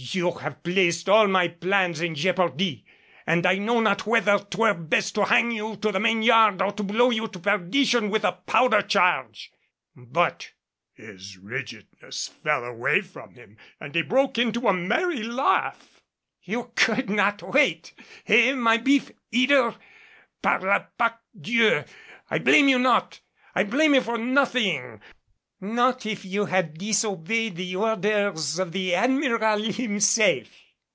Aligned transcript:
"You 0.00 0.30
have 0.38 0.62
placed 0.62 1.08
all 1.08 1.26
my 1.26 1.48
plans 1.48 2.00
in 2.00 2.14
jeopardy 2.14 2.86
and 3.26 3.44
I 3.44 3.56
know 3.58 3.80
not 3.80 4.06
whether 4.06 4.38
'twere 4.38 4.72
best 4.72 5.16
to 5.16 5.24
hang 5.24 5.50
you 5.50 5.76
to 5.78 5.90
the 5.90 5.98
main 5.98 6.22
yard 6.22 6.62
or 6.62 6.70
to 6.72 6.84
blow 6.84 7.10
you 7.10 7.26
to 7.26 7.38
perdition 7.40 8.08
with 8.08 8.22
a 8.24 8.32
powder 8.46 8.80
charge. 8.80 9.50
But" 9.96 10.52
his 10.92 11.36
rigidness 11.36 12.28
fell 12.28 12.64
away 12.64 13.00
from 13.00 13.34
him 13.34 13.56
and 13.80 13.92
he 13.92 14.02
broke 14.02 14.38
into 14.38 14.68
a 14.68 14.72
merry 14.72 15.22
laugh 15.24 16.00
"you 16.42 16.70
could 16.76 17.10
not 17.10 17.42
wait? 17.42 17.92
Eh, 18.28 18.54
my 18.54 18.76
beef 18.76 19.10
eater? 19.32 19.74
Par 20.40 20.60
la 20.60 20.84
Pâque 20.98 21.18
Dieu. 21.38 21.82
I 22.30 22.38
blame 22.38 22.68
you 22.68 22.78
not 22.78 23.18
I 23.52 23.64
blame 23.64 23.94
you 23.96 24.00
for 24.00 24.16
nothing! 24.16 25.00
Not 25.60 26.06
if 26.06 26.24
you 26.24 26.44
had 26.44 26.78
disobeyed 26.78 27.56
the 27.56 27.74
orders 27.74 28.60
of 28.60 28.70
the 28.70 28.94
Admiral 28.94 29.60
himself." 29.60 30.46